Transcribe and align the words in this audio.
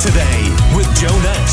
today 0.00 0.48
with 0.74 0.88
Joe 0.96 1.14
Nash 1.20 1.49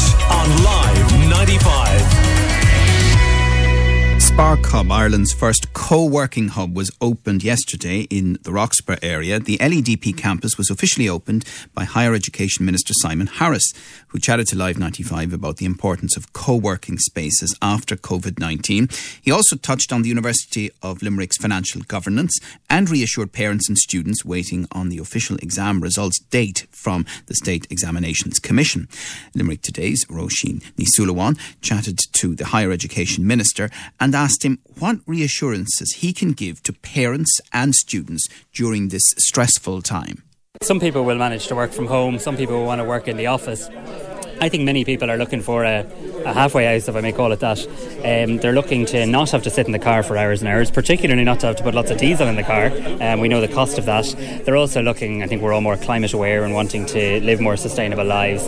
Spark 4.38 4.68
Hub, 4.68 4.92
Ireland's 4.92 5.34
first 5.34 5.73
co-working 5.73 6.50
hub, 6.50 6.76
was 6.76 6.91
opened 7.02 7.44
yesterday 7.44 8.02
in 8.02 8.34
the 8.44 8.52
Roxboro 8.52 9.00
area. 9.02 9.39
The 9.39 9.57
LEDP 9.57 10.16
campus 10.16 10.60
was 10.60 10.70
officially 10.70 11.10
opened 11.10 11.43
by 11.73 11.86
Higher 11.86 12.14
Education 12.14 12.64
Minister 12.64 12.93
Simon 13.02 13.25
Harris, 13.25 13.73
who 14.10 14.20
chatted 14.20 14.46
to 14.50 14.55
Live 14.55 14.78
95 14.78 15.34
about 15.34 15.57
the 15.57 15.65
importance 15.65 16.15
of 16.15 16.34
co-working 16.34 17.00
spaces 17.00 17.57
after 17.64 17.96
COVID-19. 17.96 19.20
He 19.23 19.32
also 19.32 19.55
touched 19.55 19.92
on 19.92 20.04
the 20.04 20.10
University 20.10 20.69
of 20.83 21.01
Limerick's 21.01 21.38
financial 21.38 21.82
governance 21.88 22.38
and 22.69 22.92
reassured 22.92 23.33
parents 23.33 23.68
and 23.68 23.75
students 23.75 24.24
waiting 24.24 24.68
on 24.71 24.89
the 24.89 25.00
official 25.00 25.38
exam 25.38 25.82
results 25.82 26.19
date 26.19 26.68
from 26.69 27.07
the 27.25 27.33
State 27.33 27.65
Examinations 27.71 28.38
Commission. 28.38 28.88
Limerick 29.33 29.64
Today's 29.64 30.06
Roisin 30.06 30.61
Súilleabháin 30.78 31.39
chatted 31.60 31.97
to 32.14 32.36
the 32.36 32.45
Higher 32.45 32.72
Education 32.72 33.25
Minister 33.25 33.72
and 34.00 34.14
asked 34.14 34.27
asked 34.27 34.44
him 34.44 34.59
what 34.80 34.97
reassurances 35.08 35.89
he 36.02 36.11
can 36.11 36.33
give 36.33 36.61
to 36.61 36.73
parents 36.73 37.33
and 37.53 37.73
students 37.73 38.27
during 38.53 38.89
this 38.89 39.05
stressful 39.30 39.81
time. 39.81 40.17
Some 40.61 40.81
people 40.81 41.05
will 41.05 41.17
manage 41.17 41.47
to 41.47 41.55
work 41.55 41.72
from 41.72 41.88
home, 41.88 42.19
some 42.19 42.36
people 42.36 42.55
will 42.58 42.66
want 42.66 42.81
to 42.81 42.88
work 42.95 43.08
in 43.08 43.16
the 43.16 43.27
office. 43.27 43.69
I 44.41 44.50
think 44.50 44.63
many 44.63 44.83
people 44.83 45.09
are 45.09 45.17
looking 45.17 45.41
for 45.41 45.63
a, 45.63 45.86
a 46.26 46.34
halfway 46.34 46.66
house, 46.66 46.88
if 46.88 46.95
I 46.95 47.02
may 47.02 47.12
call 47.12 47.31
it 47.31 47.39
that. 47.39 47.59
Um, 48.03 48.38
they're 48.38 48.53
looking 48.53 48.86
to 48.88 49.06
not 49.06 49.31
have 49.31 49.44
to 49.44 49.50
sit 49.50 49.66
in 49.66 49.72
the 49.72 49.80
car 49.80 50.03
for 50.03 50.17
hours 50.17 50.42
and 50.42 50.50
hours, 50.50 50.72
particularly 50.72 51.23
not 51.23 51.40
to 51.42 51.48
have 51.48 51.56
to 51.58 51.64
put 51.64 51.76
lots 51.76 51.92
of 51.92 51.98
diesel 51.98 52.28
in 52.28 52.36
the 52.36 52.44
car. 52.44 52.72
Um, 53.02 53.20
we 53.20 53.28
know 53.28 53.42
the 53.42 53.48
cost 53.48 53.78
of 53.78 53.86
that. 53.86 54.06
They're 54.45 54.58
also 54.58 54.81
looking, 54.81 55.23
I 55.23 55.28
think 55.28 55.42
we're 55.42 55.53
all 55.53 55.62
more 55.62 55.78
climate 55.78 56.14
aware 56.14 56.44
and 56.44 56.53
wanting 56.53 56.86
to 56.88 57.22
live 57.22 57.40
more 57.42 57.58
sustainable 57.58 58.06
lives. 58.06 58.48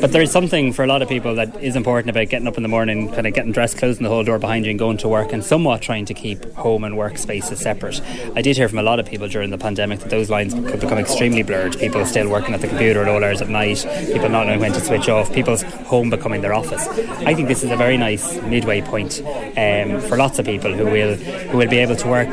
But 0.00 0.12
there 0.12 0.22
is 0.22 0.30
something 0.30 0.72
for 0.72 0.84
a 0.84 0.86
lot 0.86 1.02
of 1.02 1.08
people 1.08 1.34
that 1.36 1.62
is 1.62 1.74
important 1.74 2.10
about 2.10 2.28
getting 2.28 2.46
up 2.46 2.56
in 2.56 2.62
the 2.62 2.68
morning, 2.68 3.10
kind 3.12 3.26
of 3.26 3.32
getting 3.32 3.52
dressed, 3.52 3.78
closing 3.78 4.02
the 4.02 4.10
whole 4.10 4.24
door 4.24 4.38
behind 4.38 4.66
you 4.66 4.70
and 4.70 4.78
going 4.78 4.98
to 4.98 5.08
work, 5.08 5.32
and 5.32 5.42
somewhat 5.44 5.80
trying 5.80 6.04
to 6.04 6.14
keep 6.14 6.52
home 6.54 6.84
and 6.84 6.96
work 6.96 7.16
spaces 7.16 7.60
separate. 7.60 8.00
I 8.34 8.42
did 8.42 8.56
hear 8.56 8.68
from 8.68 8.78
a 8.78 8.82
lot 8.82 9.00
of 9.00 9.06
people 9.06 9.28
during 9.28 9.50
the 9.50 9.58
pandemic 9.58 10.00
that 10.00 10.10
those 10.10 10.28
lines 10.28 10.54
could 10.54 10.80
become 10.80 10.98
extremely 10.98 11.42
blurred. 11.42 11.78
People 11.78 12.04
still 12.04 12.28
working 12.28 12.54
at 12.54 12.60
the 12.60 12.68
computer 12.68 13.02
at 13.02 13.08
all 13.08 13.24
hours 13.24 13.40
at 13.40 13.48
night, 13.48 13.86
people 14.06 14.28
not 14.28 14.46
knowing 14.46 14.60
when 14.60 14.72
to 14.72 14.80
switch 14.80 15.08
off, 15.08 15.32
people's 15.32 15.62
home 15.62 16.10
becoming 16.10 16.42
their 16.42 16.54
office. 16.54 16.86
I 16.98 17.34
think 17.34 17.48
this 17.48 17.62
is 17.62 17.70
a 17.70 17.76
very 17.76 17.96
nice 17.96 18.40
midway 18.42 18.80
point 18.80 19.22
um, 19.56 20.00
for 20.08 20.16
lots 20.16 20.38
of 20.38 20.46
people 20.46 20.72
who 20.72 20.86
will 20.86 21.14
who 21.16 21.58
will 21.58 21.68
be 21.68 21.78
able 21.78 21.96
to 21.96 22.08
work 22.08 22.28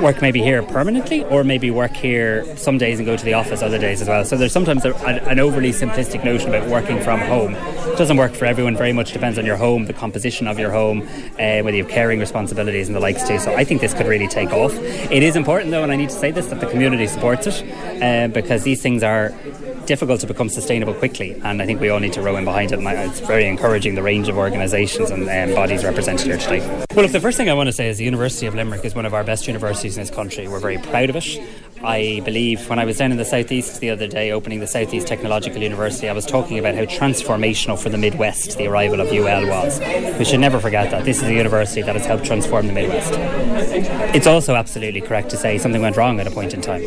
work 0.00 0.22
maybe 0.22 0.40
here 0.40 0.62
permanently 0.62 1.24
or 1.24 1.44
maybe 1.44 1.70
work 1.70 1.92
here 1.92 2.56
some 2.56 2.78
days 2.78 2.98
and 2.98 3.06
go 3.06 3.16
to 3.16 3.24
the 3.24 3.34
office 3.34 3.60
other 3.62 3.78
days 3.78 4.00
as 4.00 4.08
well. 4.08 4.24
So 4.24 4.36
there's 4.36 4.52
sometimes 4.52 4.84
a, 4.84 4.94
an 5.28 5.38
overly 5.38 5.72
simplistic 5.72 6.24
notion 6.24 6.48
about 6.48 6.68
working 6.68 7.00
from 7.02 7.20
home. 7.20 7.54
It 7.54 7.98
doesn't 7.98 8.16
work 8.16 8.32
for 8.32 8.46
everyone, 8.46 8.76
very 8.76 8.94
much 8.94 9.12
depends 9.12 9.38
on 9.38 9.44
your 9.44 9.56
home, 9.56 9.84
the 9.84 9.92
composition 9.92 10.46
of 10.48 10.58
your 10.58 10.70
home, 10.70 11.02
uh, 11.02 11.60
whether 11.60 11.76
you 11.76 11.84
have 11.84 11.92
caring 11.92 12.18
responsibilities 12.18 12.88
and 12.88 12.96
the 12.96 13.00
likes 13.00 13.28
too. 13.28 13.38
So 13.38 13.54
I 13.54 13.64
think 13.64 13.82
this 13.82 13.92
could 13.92 14.06
really 14.06 14.28
take 14.28 14.50
off. 14.50 14.72
It 14.74 15.22
is 15.22 15.36
important 15.36 15.70
though, 15.70 15.82
and 15.82 15.92
I 15.92 15.96
need 15.96 16.08
to 16.08 16.14
say 16.14 16.30
this, 16.30 16.46
that 16.46 16.60
the 16.60 16.66
community 16.66 17.06
supports 17.06 17.46
it 17.46 18.02
uh, 18.02 18.28
because 18.28 18.62
these 18.62 18.80
things 18.80 19.02
are 19.02 19.34
difficult 19.90 20.20
to 20.20 20.26
become 20.28 20.48
sustainable 20.48 20.94
quickly, 20.94 21.32
and 21.42 21.60
I 21.60 21.66
think 21.66 21.80
we 21.80 21.88
all 21.88 21.98
need 21.98 22.12
to 22.12 22.22
row 22.22 22.36
in 22.36 22.44
behind 22.44 22.70
it. 22.70 22.78
And 22.78 22.86
it's 22.86 23.18
very 23.18 23.48
encouraging 23.48 23.96
the 23.96 24.04
range 24.04 24.28
of 24.28 24.38
organisations 24.38 25.10
and 25.10 25.28
um, 25.28 25.52
bodies 25.56 25.82
represented 25.82 26.28
here 26.28 26.38
today. 26.38 26.60
Well, 26.94 27.02
look, 27.02 27.10
the 27.10 27.18
first 27.18 27.36
thing 27.36 27.50
I 27.50 27.54
want 27.54 27.66
to 27.66 27.72
say 27.72 27.88
is 27.88 27.98
the 27.98 28.04
University 28.04 28.46
of 28.46 28.54
Limerick 28.54 28.84
is 28.84 28.94
one 28.94 29.04
of 29.04 29.14
our 29.14 29.24
best 29.24 29.48
universities 29.48 29.96
in 29.96 30.04
this 30.04 30.10
country. 30.10 30.46
We're 30.46 30.60
very 30.60 30.78
proud 30.78 31.10
of 31.10 31.16
it. 31.16 31.26
I 31.82 32.20
believe 32.24 32.68
when 32.68 32.78
I 32.78 32.84
was 32.84 32.98
down 32.98 33.10
in 33.10 33.16
the 33.16 33.24
southeast 33.24 33.80
the 33.80 33.90
other 33.90 34.06
day 34.06 34.30
opening 34.30 34.60
the 34.60 34.66
Southeast 34.68 35.08
Technological 35.08 35.60
University, 35.60 36.08
I 36.08 36.12
was 36.12 36.26
talking 36.26 36.58
about 36.60 36.76
how 36.76 36.84
transformational 36.84 37.76
for 37.76 37.88
the 37.88 37.98
Midwest 37.98 38.58
the 38.58 38.68
arrival 38.68 39.00
of 39.00 39.08
UL 39.08 39.48
was. 39.48 39.80
We 40.18 40.24
should 40.24 40.40
never 40.40 40.60
forget 40.60 40.92
that. 40.92 41.04
This 41.04 41.20
is 41.20 41.28
a 41.28 41.34
university 41.34 41.82
that 41.82 41.96
has 41.96 42.06
helped 42.06 42.26
transform 42.26 42.68
the 42.68 42.74
Midwest. 42.74 43.12
It's 44.14 44.28
also 44.28 44.54
absolutely 44.54 45.00
correct 45.00 45.30
to 45.30 45.36
say 45.36 45.58
something 45.58 45.82
went 45.82 45.96
wrong 45.96 46.20
at 46.20 46.28
a 46.28 46.30
point 46.30 46.54
in 46.54 46.60
time. 46.60 46.82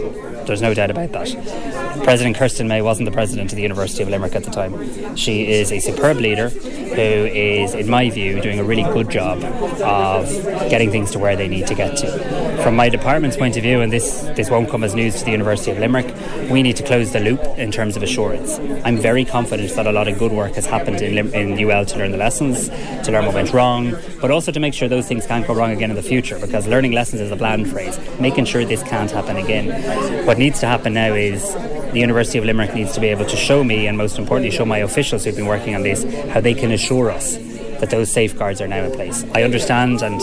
There's 0.45 0.61
no 0.61 0.73
doubt 0.73 0.91
about 0.91 1.11
that. 1.11 1.72
President 2.03 2.35
Kerstin 2.35 2.67
Mey 2.67 2.81
wasn't 2.81 3.05
the 3.05 3.11
president 3.11 3.51
of 3.51 3.55
the 3.55 3.61
University 3.61 4.03
of 4.03 4.09
Limerick 4.09 4.35
at 4.35 4.43
the 4.43 4.51
time. 4.51 5.15
She 5.15 5.51
is 5.51 5.71
a 5.71 5.79
superb 5.79 6.17
leader 6.17 6.49
who 6.49 7.01
is, 7.01 7.73
in 7.73 7.89
my 7.89 8.09
view, 8.09 8.41
doing 8.41 8.59
a 8.59 8.63
really 8.63 8.83
good 8.83 9.09
job 9.09 9.43
of 9.81 10.29
getting 10.69 10.91
things 10.91 11.11
to 11.11 11.19
where 11.19 11.35
they 11.35 11.47
need 11.47 11.67
to 11.67 11.75
get 11.75 11.97
to. 11.97 12.52
From 12.63 12.77
my 12.77 12.87
department's 12.87 13.35
point 13.35 13.57
of 13.57 13.63
view, 13.63 13.81
and 13.81 13.91
this, 13.91 14.21
this 14.37 14.49
won't 14.49 14.69
come 14.69 14.85
as 14.85 14.95
news 14.95 15.19
to 15.19 15.25
the 15.25 15.31
University 15.31 15.71
of 15.71 15.79
Limerick, 15.79 16.07
we 16.49 16.63
need 16.63 16.77
to 16.77 16.83
close 16.83 17.11
the 17.11 17.19
loop 17.19 17.41
in 17.59 17.73
terms 17.73 17.97
of 17.97 18.03
assurance. 18.03 18.57
I'm 18.85 18.97
very 18.97 19.25
confident 19.25 19.69
that 19.75 19.85
a 19.85 19.91
lot 19.91 20.07
of 20.07 20.17
good 20.17 20.31
work 20.31 20.53
has 20.53 20.65
happened 20.65 21.01
in, 21.01 21.13
Lim- 21.13 21.33
in 21.33 21.59
UL 21.59 21.85
to 21.85 21.97
learn 21.97 22.11
the 22.11 22.17
lessons, 22.17 22.69
to 22.69 23.11
learn 23.11 23.25
what 23.25 23.35
went 23.35 23.51
wrong, 23.51 23.97
but 24.21 24.31
also 24.31 24.49
to 24.49 24.61
make 24.61 24.73
sure 24.73 24.87
those 24.87 25.09
things 25.09 25.27
can't 25.27 25.45
go 25.45 25.53
wrong 25.53 25.71
again 25.71 25.89
in 25.89 25.97
the 25.97 26.01
future 26.01 26.39
because 26.39 26.65
learning 26.65 26.93
lessons 26.93 27.19
is 27.19 27.31
a 27.31 27.35
bland 27.35 27.69
phrase. 27.69 27.99
Making 28.17 28.45
sure 28.45 28.63
this 28.63 28.81
can't 28.83 29.11
happen 29.11 29.35
again. 29.35 30.25
What 30.25 30.37
needs 30.37 30.61
to 30.61 30.65
happen 30.65 30.93
now 30.93 31.13
is 31.13 31.53
the 31.91 31.99
University 31.99 32.37
of 32.37 32.45
Limerick 32.45 32.73
needs 32.73 32.93
to 32.93 33.01
be 33.01 33.07
able 33.07 33.25
to 33.25 33.35
show 33.35 33.65
me, 33.65 33.87
and 33.87 33.97
most 33.97 34.17
importantly, 34.17 34.55
show 34.55 34.63
my 34.63 34.77
officials 34.77 35.25
who've 35.25 35.35
been 35.35 35.47
working 35.47 35.75
on 35.75 35.83
this, 35.83 36.05
how 36.29 36.39
they 36.39 36.53
can 36.53 36.71
assure 36.71 37.11
us 37.11 37.35
that 37.83 37.89
those 37.89 38.09
safeguards 38.09 38.61
are 38.61 38.67
now 38.67 38.85
in 38.85 38.93
place. 38.93 39.25
I 39.35 39.43
understand, 39.43 40.01
and 40.01 40.21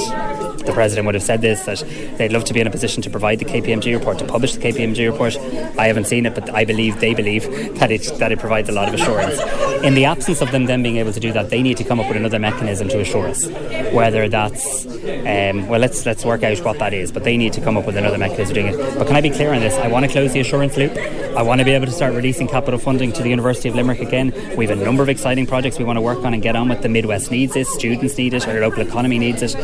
the 0.65 0.73
President 0.73 1.07
would 1.07 1.15
have 1.15 1.23
said 1.23 1.41
this, 1.41 1.65
that 1.65 1.85
they'd 2.19 2.33
love 2.33 2.45
to 2.45 2.55
be 2.55 2.61
in 2.61 2.67
a 2.67 2.71
position 2.71 3.03
to 3.03 3.11
provide 3.11 3.39
the 3.39 3.45
KPMG 3.45 3.97
report, 3.97 4.19
to 4.19 4.25
publish 4.25 4.55
the 4.55 4.61
KPMG 4.61 5.11
report. 5.11 5.37
I 5.79 5.87
haven't 5.87 6.07
seen 6.07 6.27
it, 6.27 6.35
but 6.35 6.51
I 6.51 6.65
believe 6.65 7.01
they 7.01 7.15
believe 7.15 7.45
that 7.79 7.91
it, 7.91 8.03
that 8.19 8.33
it 8.33 8.39
provides 8.39 8.69
a 8.69 8.73
lot 8.73 8.89
of 8.89 8.95
assurance. 8.95 9.41
In 9.85 9.95
the 9.95 10.05
absence 10.05 10.41
of 10.41 10.51
them 10.53 10.67
then 10.67 10.83
being 10.83 10.99
able 10.99 11.13
to 11.13 11.21
do 11.21 11.33
that, 11.33 11.51
they 11.51 11.63
need 11.63 11.77
to 11.79 11.85
come 11.85 12.01
up 12.01 12.09
with 12.09 12.17
another 12.17 12.39
mechanism 12.39 12.89
to 12.89 13.01
assure 13.01 13.29
us. 13.29 13.47
Whether 13.93 14.29
that's, 14.29 14.87
um, 14.87 15.69
well, 15.69 15.81
let's, 15.81 16.05
let's 16.07 16.25
work 16.25 16.43
out 16.43 16.59
what 16.59 16.79
that 16.79 16.93
is, 16.93 17.11
but 17.13 17.25
they 17.25 17.37
need 17.37 17.53
to 17.55 17.61
come 17.61 17.77
up 17.77 17.87
with 17.87 17.97
another 17.97 18.19
mechanism 18.19 18.55
doing 18.55 18.67
it. 18.69 18.99
But 18.99 19.07
can 19.07 19.17
I 19.17 19.21
be 19.21 19.31
clear 19.31 19.53
on 19.53 19.61
this? 19.61 19.75
I 19.75 19.89
want 19.89 20.05
to 20.05 20.13
close 20.13 20.33
the 20.33 20.41
assurance 20.41 20.77
loop. 20.77 20.97
I 21.37 21.43
want 21.43 21.61
to 21.61 21.65
be 21.65 21.71
able 21.71 21.87
to 21.87 21.93
start 21.93 22.13
releasing 22.13 22.49
capital 22.49 22.79
funding 22.79 23.13
to 23.13 23.23
the 23.23 23.29
University 23.31 23.69
of 23.69 23.75
Limerick 23.75 24.01
again. 24.01 24.33
We 24.57 24.67
have 24.67 24.79
a 24.79 24.85
number 24.85 25.03
of 25.03 25.09
exciting 25.09 25.47
projects 25.47 25.79
we 25.79 25.85
want 25.85 25.97
to 25.97 26.03
work 26.03 26.19
on 26.25 26.35
and 26.35 26.43
get 26.43 26.57
on 26.57 26.69
with. 26.69 26.83
The 26.83 26.89
Midwest 26.89 27.31
needs 27.31 27.55
this, 27.55 27.73
students 27.73 28.19
need 28.19 28.35
it, 28.35 28.47
our 28.49 28.61
local 28.61 28.83
economy 28.83 29.19
needs 29.19 29.43
it. 29.43 29.55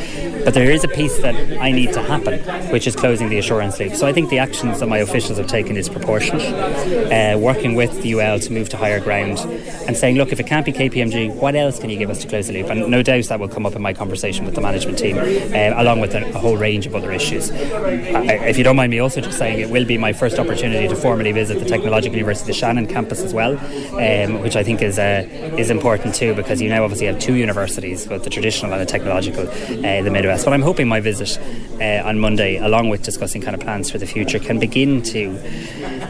But 0.45 0.55
there 0.55 0.71
is 0.71 0.84
a 0.86 0.94
piece 0.94 1.19
that 1.19 1.34
I 1.60 1.72
need 1.72 1.92
to 1.92 2.02
happen, 2.02 2.41
which 2.70 2.86
is 2.86 2.97
closing 2.97 3.28
the 3.28 3.38
assurance 3.38 3.78
loop. 3.78 3.94
So 3.94 4.06
I 4.06 4.12
think 4.12 4.30
the 4.30 4.38
actions 4.38 4.80
that 4.80 4.86
my 4.86 4.98
officials 4.98 5.38
have 5.38 5.47
taken 5.47 5.76
is 5.76 5.88
proportionate. 5.88 6.47
Uh, 6.47 7.38
working 7.38 7.74
with 7.74 8.02
the 8.02 8.14
UL 8.14 8.38
to 8.41 8.52
move 8.52 8.69
to 8.70 8.76
higher 8.76 9.00
ground 9.00 9.38
and 9.86 9.97
saying, 9.97 10.16
look, 10.16 10.32
if 10.32 10.41
it 10.41 10.47
can't 10.47 10.64
be 10.64 10.72
KPMG, 10.72 11.34
what 11.34 11.54
else 11.54 11.78
can 11.78 11.91
you 11.91 11.98
give 11.98 12.10
us 12.10 12.20
to 12.22 12.28
close 12.28 12.47
the 12.48 12.52
loop? 12.52 12.70
And 12.70 12.91
no 12.91 13.02
doubt 13.02 13.24
that 13.26 13.41
will 13.41 13.48
come 13.48 13.66
up 13.66 13.74
in 13.74 13.82
my 13.82 13.92
conversation 13.92 14.44
with 14.44 14.54
the 14.54 14.60
management 14.60 14.98
team, 14.98 15.16
uh, 15.19 15.80
along 15.80 16.00
with 16.00 16.14
a, 16.14 16.28
a, 16.30 16.38
whole 16.38 16.56
range 16.56 16.86
of 16.86 16.94
other 16.94 17.12
issues. 17.12 17.50
I, 17.50 18.34
if 18.47 18.58
you 18.58 18.64
don't 18.64 18.76
mind 18.76 18.91
me 18.91 18.98
also 18.98 19.20
just 19.20 19.38
saying, 19.38 19.60
it 19.60 19.70
will 19.70 19.84
be 19.84 19.98
my 19.98 20.12
first 20.12 20.38
opportunity 20.38 20.88
to 20.88 20.97
formally 20.97 21.32
visit 21.32 21.58
the 21.58 21.64
Technological 21.64 22.16
University 22.16 22.53
of 22.53 22.56
Shannon 22.56 22.86
campus 22.86 23.22
as 23.22 23.32
well, 23.32 23.53
um, 23.53 24.42
which 24.42 24.56
I 24.56 24.62
think 24.62 24.82
is 24.82 24.98
uh, 24.98 25.26
is 25.56 25.70
important 25.70 26.14
too, 26.14 26.34
because 26.34 26.60
you 26.60 26.68
now 26.68 26.84
obviously 26.84 27.06
have 27.06 27.18
two 27.18 27.34
universities, 27.34 28.06
both 28.06 28.24
the 28.24 28.30
traditional 28.30 28.72
and 28.72 28.80
the 28.80 28.86
technological, 28.86 29.48
uh, 29.48 30.03
the 30.03 30.10
Midwest. 30.10 30.44
But 30.44 30.53
I'm 30.53 30.62
hoping 30.62 30.75
my 30.84 31.00
visit 31.00 31.38
uh, 31.81 32.06
on 32.06 32.19
Monday, 32.19 32.56
along 32.56 32.88
with 32.88 33.03
discussing 33.03 33.42
kind 33.42 33.54
of 33.54 33.60
plans 33.60 33.91
for 33.91 33.98
the 33.98 34.06
future, 34.06 34.38
can 34.38 34.59
begin 34.59 35.03
to 35.03 35.38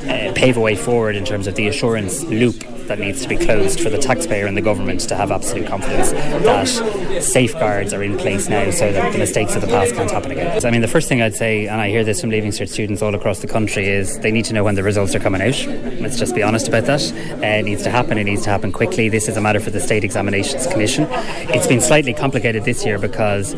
uh, 0.09 0.33
pave 0.35 0.57
a 0.57 0.61
way 0.61 0.77
forward 0.77 1.17
in 1.17 1.25
terms 1.25 1.47
of 1.47 1.55
the 1.55 1.69
assurance 1.69 2.23
loop 2.25 2.63
that 2.89 2.99
needs 2.99 3.23
to 3.23 3.29
be 3.29 3.37
closed 3.37 3.81
for 3.81 3.91
the 3.91 3.99
taxpayer 3.99 4.47
and 4.47 4.57
the 4.57 4.63
government 4.63 5.01
to 5.01 5.15
have 5.15 5.31
absolute 5.31 5.67
confidence 5.67 6.13
that 6.13 7.23
safeguards 7.23 7.93
are 7.93 8.03
in 8.03 8.17
place 8.17 8.49
now 8.49 8.71
so 8.71 8.93
that 8.93 9.13
the 9.13 9.19
mistakes 9.19 9.55
of 9.55 9.61
the 9.61 9.67
past 9.69 9.95
can't 9.95 10.11
happen 10.11 10.31
again. 10.31 10.61
So, 10.61 10.69
I 10.69 10.71
mean, 10.71 10.81
the 10.81 10.89
first 10.89 11.09
thing 11.09 11.23
I'd 11.23 11.35
say, 11.35 11.67
and 11.67 11.81
I 11.81 11.89
hear 11.89 12.05
this 12.05 12.21
from 12.21 12.31
Leaving 12.31 12.51
Cert 12.51 12.69
students 12.69 13.03
all 13.03 13.15
across 13.15 13.41
the 13.41 13.47
country, 13.47 13.89
is 13.89 14.19
they 14.21 14.31
need 14.31 14.45
to 14.47 14.55
know 14.55 14.65
when 14.65 14.75
the 14.75 14.83
results 14.83 15.15
are 15.15 15.21
coming 15.21 15.41
out. 15.41 15.57
Let's 16.01 16.19
just 16.19 16.35
be 16.35 16.43
honest 16.43 16.69
about 16.69 16.85
that. 16.85 17.03
Uh, 17.43 17.59
it 17.59 17.65
needs 17.65 17.83
to 17.83 17.91
happen. 17.91 18.19
It 18.19 18.25
needs 18.25 18.43
to 18.43 18.51
happen 18.51 18.73
quickly. 18.73 19.09
This 19.09 19.29
is 19.29 19.37
a 19.37 19.41
matter 19.41 19.61
for 19.61 19.71
the 19.71 19.81
State 19.81 20.05
Examinations 20.05 20.67
Commission. 20.67 21.07
It's 21.11 21.67
been 21.67 21.81
slightly 21.81 22.15
complicated 22.15 22.65
this 22.65 22.85
year 22.85 22.99
because, 22.99 23.55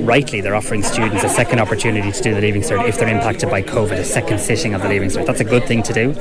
rightly, 0.00 0.40
they're 0.40 0.56
offering 0.56 0.82
students 0.82 1.24
a 1.24 1.28
second 1.28 1.60
opportunity 1.60 2.10
to 2.10 2.22
do 2.22 2.34
the 2.34 2.40
Leaving 2.40 2.62
Cert 2.62 2.88
if 2.88 2.98
they're 2.98 3.08
impacted 3.08 3.50
by 3.50 3.62
COVID, 3.62 3.98
a 3.98 4.04
second 4.04 4.40
sitting 4.40 4.74
of 4.74 4.82
the 4.82 4.88
Leaving 4.88 5.08
Cert. 5.08 5.26
That's 5.26 5.40
a 5.40 5.44
good 5.44 5.64
thing 5.66 5.82
to 5.84 5.92
do. 5.92 6.12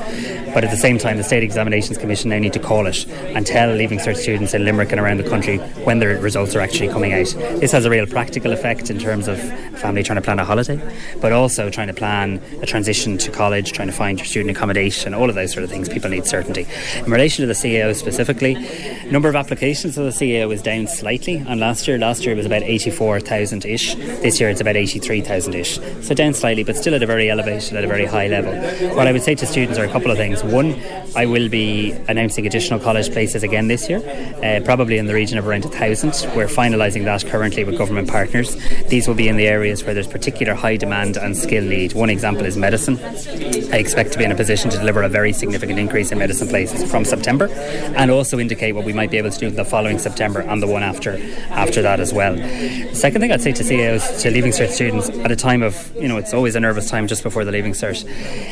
But 0.54 0.64
at 0.64 0.70
the 0.70 0.78
same 0.78 0.98
time, 0.98 1.18
the 1.18 1.24
State 1.24 1.44
Examinations 1.44 1.98
Commission 1.98 2.30
now 2.30 2.38
need 2.44 2.54
to 2.54 2.60
call 2.60 2.86
it 2.88 3.08
and 3.08 3.48
tell 3.48 3.74
Leaving 3.74 4.00
Cert 4.00 4.18
students 4.18 4.54
in 4.54 4.66
Limerick 4.66 4.92
and 4.92 5.00
around 5.00 5.18
the 5.18 5.30
country 5.30 5.58
when 5.86 6.00
their 6.00 6.20
results 6.20 6.56
are 6.56 6.62
actually 6.62 6.90
coming 6.90 7.14
out. 7.14 7.26
This 7.60 7.72
has 7.72 7.86
a 7.86 7.90
real 7.90 8.06
practical 8.06 8.52
effect 8.52 8.90
in 8.90 9.00
terms 9.00 9.28
of 9.28 9.40
family 9.80 10.04
trying 10.04 10.18
to 10.18 10.22
plan 10.22 10.40
a 10.40 10.46
holiday, 10.46 10.80
but 11.22 11.32
also 11.32 11.70
trying 11.70 11.88
to 11.88 11.94
plan 11.94 12.42
a 12.62 12.66
transition 12.66 13.18
to 13.18 13.32
college, 13.32 13.72
trying 13.72 13.88
to 13.88 13.94
find 13.94 14.20
your 14.20 14.26
student 14.26 14.56
accommodation, 14.56 15.14
all 15.14 15.30
of 15.30 15.36
those 15.36 15.52
sort 15.52 15.64
of 15.64 15.70
things. 15.70 15.90
People 15.90 16.10
need 16.10 16.26
certainty. 16.26 16.68
In 16.98 17.12
relation 17.12 17.44
to 17.44 17.48
the 17.48 17.54
CAO 17.54 17.96
specifically, 17.96 18.56
number 19.12 19.30
of 19.30 19.36
applications 19.36 19.96
for 19.96 20.02
the 20.02 20.10
CAO 20.10 20.54
is 20.54 20.62
down 20.62 20.88
slightly 20.88 21.44
on 21.48 21.60
last 21.60 21.88
year. 21.88 21.98
Last 21.98 22.24
year 22.26 22.34
it 22.34 22.38
was 22.38 22.46
about 22.46 22.64
84,000 22.64 23.66
ish. 23.66 23.96
This 23.96 24.40
year 24.40 24.50
it's 24.50 24.62
about 24.62 24.76
83,000 24.76 25.56
ish. 25.56 25.80
So 26.02 26.14
down 26.14 26.34
slightly, 26.34 26.64
but 26.64 26.76
still 26.76 26.96
at 26.96 27.04
a 27.04 27.06
very 27.06 27.30
elevated, 27.30 27.76
at 27.76 27.84
a 27.84 27.88
very 27.88 28.06
high 28.06 28.28
level. 28.28 28.54
What 28.96 29.08
I 29.08 29.12
would 29.12 29.24
say 29.24 29.36
to 29.36 29.46
students 29.46 29.78
are 29.78 29.86
a 29.86 29.92
couple 29.92 30.12
of 30.12 30.18
things. 30.18 30.44
One, 30.44 30.76
I 31.16 31.26
will 31.26 31.50
be 31.50 31.92
announcing 32.08 32.33
additional 32.38 32.80
college 32.80 33.12
places 33.12 33.44
again 33.44 33.68
this 33.68 33.90
year, 33.90 34.00
uh, 34.44 34.60
probably 34.66 34.98
in 34.98 35.06
the 35.06 35.14
region 35.14 35.38
of 35.38 35.48
around 35.48 35.64
1,000. 35.64 36.10
We're 36.36 36.48
finalising 36.48 37.06
that 37.06 37.26
currently 37.26 37.64
with 37.64 37.78
government 37.78 38.10
partners. 38.10 38.56
These 38.88 39.08
will 39.08 39.16
be 39.16 39.28
in 39.28 39.38
the 39.38 39.48
areas 39.48 39.84
where 39.84 39.94
there's 39.94 40.08
particular 40.08 40.54
high 40.54 40.78
demand 40.78 41.18
and 41.18 41.38
skill 41.38 41.64
need. 41.64 41.94
One 41.94 42.10
example 42.10 42.46
is 42.46 42.58
medicine. 42.58 43.00
I 43.72 43.78
expect 43.78 44.12
to 44.14 44.18
be 44.18 44.24
in 44.24 44.32
a 44.32 44.36
position 44.36 44.70
to 44.72 44.78
deliver 44.78 45.04
a 45.04 45.10
very 45.10 45.34
significant 45.34 45.80
increase 45.80 46.12
in 46.12 46.18
medicine 46.18 46.48
places 46.48 46.90
from 46.90 47.06
September 47.06 47.48
and 47.96 48.12
also 48.12 48.40
indicate 48.40 48.74
what 48.74 48.86
we 48.86 48.94
might 48.94 49.12
be 49.12 49.18
able 49.18 49.32
to 49.32 49.40
do 49.40 49.50
the 49.50 49.66
following 49.66 50.00
September 50.00 50.42
and 50.42 50.62
the 50.62 50.68
one 50.68 50.84
after 50.84 51.18
after 51.50 51.82
that 51.82 52.00
as 52.00 52.14
well. 52.14 52.36
The 52.36 52.96
second 52.96 53.22
thing 53.22 53.32
I'd 53.32 53.42
say 53.42 53.52
to 53.54 53.64
CAOs, 53.64 54.22
to 54.22 54.32
Leaving 54.32 54.52
Cert 54.52 54.70
students, 54.70 55.10
at 55.10 55.32
a 55.32 55.36
time 55.36 55.62
of, 55.62 55.94
you 55.96 56.08
know, 56.08 56.18
it's 56.18 56.34
always 56.34 56.56
a 56.56 56.60
nervous 56.60 56.90
time 56.90 57.08
just 57.08 57.24
before 57.24 57.46
the 57.46 57.52
Leaving 57.52 57.74
Cert. 57.74 58.04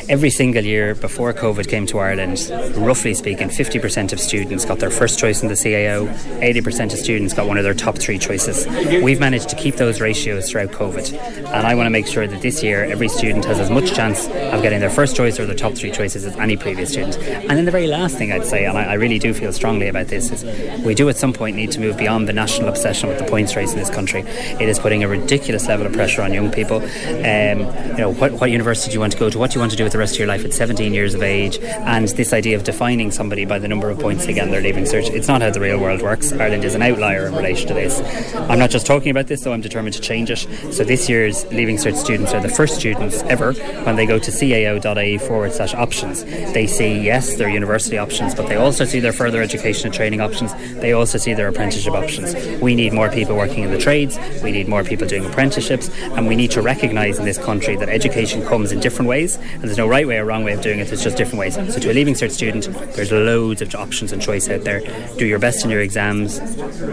Every 0.08 0.30
single 0.30 0.64
year 0.64 0.94
before 0.94 1.32
COVID 1.32 1.68
came 1.68 1.86
to 1.86 1.98
Ireland, 1.98 2.50
roughly 2.76 3.14
speaking, 3.14 3.48
50% 3.48 3.71
of 3.74 4.20
students 4.20 4.64
got 4.64 4.78
their 4.78 4.90
first 4.90 5.18
choice 5.18 5.42
in 5.42 5.48
the 5.48 5.54
CAO, 5.54 6.06
80% 6.40 6.92
of 6.92 6.98
students 6.98 7.34
got 7.34 7.46
one 7.46 7.56
of 7.56 7.64
their 7.64 7.74
top 7.74 7.98
three 7.98 8.18
choices. 8.18 8.66
We've 9.02 9.20
managed 9.20 9.48
to 9.48 9.56
keep 9.56 9.76
those 9.76 10.00
ratios 10.00 10.50
throughout 10.50 10.70
COVID, 10.70 11.12
and 11.36 11.66
I 11.66 11.74
want 11.74 11.86
to 11.86 11.90
make 11.90 12.06
sure 12.06 12.26
that 12.26 12.42
this 12.42 12.62
year 12.62 12.84
every 12.84 13.08
student 13.08 13.44
has 13.46 13.58
as 13.58 13.70
much 13.70 13.94
chance 13.94 14.26
of 14.26 14.62
getting 14.62 14.80
their 14.80 14.90
first 14.90 15.16
choice 15.16 15.40
or 15.40 15.46
their 15.46 15.56
top 15.56 15.74
three 15.74 15.90
choices 15.90 16.24
as 16.24 16.36
any 16.36 16.56
previous 16.56 16.90
student. 16.90 17.16
And 17.16 17.50
then 17.50 17.64
the 17.64 17.70
very 17.70 17.86
last 17.86 18.16
thing 18.16 18.32
I'd 18.32 18.44
say, 18.44 18.66
and 18.66 18.76
I, 18.76 18.84
I 18.84 18.94
really 18.94 19.18
do 19.18 19.32
feel 19.32 19.52
strongly 19.52 19.88
about 19.88 20.08
this, 20.08 20.30
is 20.30 20.44
we 20.84 20.94
do 20.94 21.08
at 21.08 21.16
some 21.16 21.32
point 21.32 21.56
need 21.56 21.72
to 21.72 21.80
move 21.80 21.96
beyond 21.96 22.28
the 22.28 22.32
national 22.32 22.68
obsession 22.68 23.08
with 23.08 23.18
the 23.18 23.24
points 23.24 23.56
race 23.56 23.72
in 23.72 23.78
this 23.78 23.90
country. 23.90 24.20
It 24.22 24.68
is 24.68 24.78
putting 24.78 25.02
a 25.02 25.08
ridiculous 25.08 25.66
level 25.66 25.86
of 25.86 25.92
pressure 25.92 26.22
on 26.22 26.32
young 26.32 26.50
people. 26.50 26.76
Um, 26.76 27.60
you 27.92 27.98
know, 27.98 28.12
what, 28.18 28.32
what 28.32 28.50
university 28.50 28.90
do 28.90 28.94
you 28.94 29.00
want 29.00 29.12
to 29.12 29.18
go 29.18 29.30
to? 29.30 29.38
What 29.38 29.50
do 29.50 29.54
you 29.54 29.60
want 29.60 29.70
to 29.72 29.76
do 29.76 29.84
with 29.84 29.92
the 29.92 29.98
rest 29.98 30.14
of 30.14 30.18
your 30.18 30.28
life 30.28 30.44
at 30.44 30.52
17 30.52 30.92
years 30.92 31.14
of 31.14 31.22
age? 31.22 31.58
And 31.58 32.08
this 32.08 32.32
idea 32.32 32.56
of 32.56 32.64
defining 32.64 33.10
somebody 33.10 33.44
by 33.44 33.58
the 33.62 33.68
number 33.68 33.88
of 33.88 33.98
points 33.98 34.24
again, 34.24 34.32
they 34.32 34.34
get 34.34 34.44
in 34.46 34.50
their 34.50 34.62
leaving 34.62 34.84
cert, 34.84 35.12
it's 35.12 35.28
not 35.28 35.42
how 35.42 35.50
the 35.50 35.60
real 35.60 35.78
world 35.78 36.00
works. 36.00 36.32
Ireland 36.32 36.64
is 36.64 36.74
an 36.74 36.80
outlier 36.80 37.26
in 37.26 37.34
relation 37.34 37.68
to 37.68 37.74
this. 37.74 38.00
I'm 38.34 38.58
not 38.58 38.70
just 38.70 38.86
talking 38.86 39.10
about 39.10 39.26
this, 39.26 39.42
though, 39.42 39.52
I'm 39.52 39.60
determined 39.60 39.94
to 39.94 40.00
change 40.00 40.30
it. 40.30 40.38
So 40.72 40.84
this 40.84 41.08
year's 41.08 41.44
leaving 41.52 41.76
cert 41.76 41.96
students 41.96 42.32
are 42.32 42.40
the 42.40 42.48
first 42.48 42.76
students 42.76 43.22
ever 43.24 43.52
when 43.84 43.96
they 43.96 44.06
go 44.06 44.18
to 44.18 44.30
cao.ie 44.30 45.18
forward 45.18 45.52
slash 45.52 45.74
options. 45.74 46.24
They 46.24 46.66
see, 46.66 46.98
yes, 46.98 47.36
their 47.36 47.50
university 47.50 47.98
options, 47.98 48.34
but 48.34 48.48
they 48.48 48.56
also 48.56 48.86
see 48.86 49.00
their 49.00 49.12
further 49.12 49.42
education 49.42 49.86
and 49.86 49.94
training 49.94 50.20
options. 50.20 50.54
They 50.80 50.92
also 50.92 51.18
see 51.18 51.34
their 51.34 51.48
apprenticeship 51.48 51.92
options. 51.92 52.34
We 52.62 52.74
need 52.74 52.94
more 52.94 53.10
people 53.10 53.36
working 53.36 53.64
in 53.64 53.70
the 53.70 53.78
trades, 53.78 54.18
we 54.42 54.50
need 54.50 54.66
more 54.66 54.82
people 54.82 55.06
doing 55.06 55.26
apprenticeships, 55.26 55.90
and 56.00 56.26
we 56.26 56.36
need 56.36 56.50
to 56.52 56.62
recognise 56.62 57.18
in 57.18 57.24
this 57.24 57.38
country 57.38 57.76
that 57.76 57.88
education 57.88 58.46
comes 58.46 58.72
in 58.72 58.80
different 58.80 59.08
ways, 59.08 59.36
and 59.36 59.64
there's 59.64 59.76
no 59.76 59.88
right 59.88 60.06
way 60.06 60.16
or 60.18 60.24
wrong 60.24 60.44
way 60.44 60.52
of 60.52 60.62
doing 60.62 60.80
it, 60.80 60.88
there's 60.88 61.04
just 61.04 61.18
different 61.18 61.38
ways. 61.38 61.54
So 61.54 61.78
to 61.78 61.90
a 61.90 61.92
Leaving 61.92 62.14
Cert 62.14 62.30
student, 62.30 62.64
there's 62.94 63.12
loads 63.12 63.51
of 63.60 63.74
options 63.74 64.12
and 64.12 64.22
choice 64.22 64.48
out 64.48 64.64
there. 64.64 64.80
Do 65.16 65.26
your 65.26 65.38
best 65.38 65.64
in 65.64 65.70
your 65.70 65.80
exams, 65.80 66.38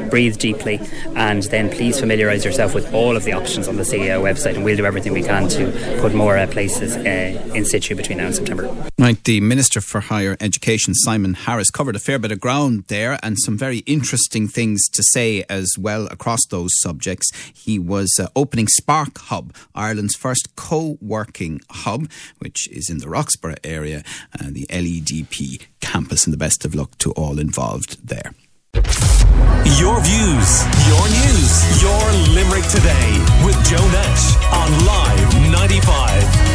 breathe 0.09 0.37
deeply, 0.37 0.79
and 1.15 1.43
then 1.43 1.69
please 1.69 1.99
familiarise 1.99 2.43
yourself 2.43 2.73
with 2.73 2.93
all 2.93 3.15
of 3.15 3.23
the 3.23 3.33
options 3.33 3.67
on 3.67 3.77
the 3.77 3.83
CAO 3.83 4.21
website, 4.21 4.55
and 4.55 4.63
we'll 4.63 4.77
do 4.77 4.85
everything 4.85 5.13
we 5.13 5.23
can 5.23 5.47
to 5.49 5.99
put 6.01 6.13
more 6.13 6.37
uh, 6.37 6.47
places 6.47 6.97
uh, 6.97 7.53
in 7.55 7.65
situ 7.65 7.95
between 7.95 8.17
now 8.17 8.25
and 8.25 8.35
September. 8.35 8.67
Right, 8.97 9.23
the 9.23 9.39
Minister 9.39 9.79
for 9.79 10.01
Higher 10.01 10.35
Education, 10.39 10.93
Simon 10.93 11.33
Harris, 11.33 11.69
covered 11.71 11.95
a 11.95 11.99
fair 11.99 12.19
bit 12.19 12.31
of 12.31 12.39
ground 12.39 12.85
there 12.87 13.19
and 13.23 13.37
some 13.39 13.57
very 13.57 13.79
interesting 13.79 14.47
things 14.47 14.89
to 14.89 15.03
say 15.03 15.45
as 15.49 15.75
well 15.77 16.07
across 16.07 16.45
those 16.49 16.71
subjects. 16.79 17.29
He 17.53 17.79
was 17.79 18.19
uh, 18.19 18.27
opening 18.35 18.67
Spark 18.67 19.17
Hub, 19.17 19.53
Ireland's 19.75 20.15
first 20.15 20.55
co 20.55 20.97
working 21.01 21.61
hub, 21.69 22.09
which 22.39 22.67
is 22.69 22.89
in 22.89 22.97
the 22.97 23.05
Roxboro 23.05 23.57
area, 23.63 24.03
uh, 24.39 24.47
the 24.49 24.65
LEDP 24.67 25.67
campus, 25.79 26.25
and 26.25 26.33
the 26.33 26.37
best 26.37 26.65
of 26.65 26.75
luck 26.75 26.97
to 26.99 27.11
all 27.11 27.39
involved 27.39 28.07
there. 28.07 28.33
Your 29.77 29.99
views, 30.01 30.63
your 30.87 31.05
news, 31.09 31.81
your 31.81 32.01
Limerick 32.33 32.65
today 32.69 33.19
with 33.45 33.55
Joe 33.65 33.87
Nash 33.91 34.35
on 34.51 34.85
Live 34.85 35.51
95. 35.51 36.48